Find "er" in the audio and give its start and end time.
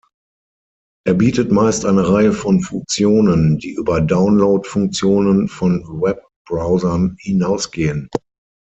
1.05-1.13